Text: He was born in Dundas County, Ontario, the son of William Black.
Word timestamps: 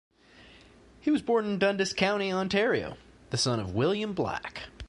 He 0.99 1.11
was 1.11 1.21
born 1.21 1.45
in 1.45 1.59
Dundas 1.59 1.93
County, 1.93 2.33
Ontario, 2.33 2.97
the 3.29 3.37
son 3.37 3.59
of 3.59 3.75
William 3.75 4.13
Black. 4.13 4.63